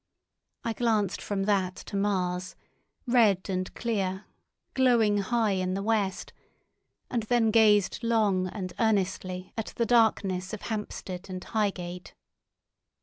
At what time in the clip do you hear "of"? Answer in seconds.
10.53-10.63